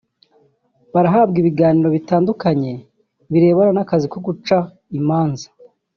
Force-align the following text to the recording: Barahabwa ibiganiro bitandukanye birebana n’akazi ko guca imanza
Barahabwa 0.93 1.37
ibiganiro 1.39 1.89
bitandukanye 1.95 2.71
birebana 3.31 3.71
n’akazi 3.73 4.05
ko 4.13 4.17
guca 4.27 4.57
imanza 4.99 5.47